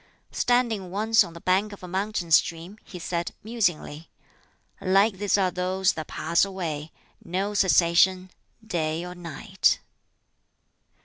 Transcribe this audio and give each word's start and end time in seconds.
Standing 0.31 0.89
once 0.89 1.23
on 1.23 1.33
the 1.33 1.39
bank 1.39 1.71
of 1.71 1.83
a 1.83 1.87
mountain 1.87 2.31
stream, 2.31 2.79
he 2.83 2.97
said 2.97 3.33
(musingly), 3.43 4.09
"Like 4.81 5.19
this 5.19 5.37
are 5.37 5.51
those 5.51 5.91
that 5.93 6.07
pass 6.07 6.43
away 6.43 6.91
no 7.23 7.53
cessation, 7.53 8.31
day 8.65 9.05
or 9.05 9.13
night!" 9.13 9.77